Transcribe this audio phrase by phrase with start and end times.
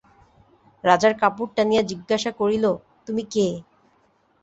[0.83, 2.65] রাজার কাপড় টানিয়া জিজ্ঞাসা করিল,
[3.05, 3.47] তুমি কে?